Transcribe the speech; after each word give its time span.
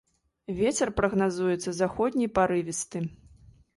Вецер 0.59 0.91
прагназуецца 1.01 1.75
заходні 1.81 2.31
парывісты. 2.39 2.99